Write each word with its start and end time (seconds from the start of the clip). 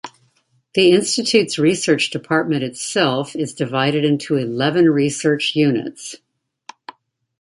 The 0.73 0.93
institute's 0.93 1.59
research 1.59 2.09
department 2.09 2.63
itself 2.63 3.35
is 3.35 3.51
subdivided 3.51 4.03
into 4.03 4.35
eleven 4.35 4.89
research 4.89 5.55
units. 5.55 6.15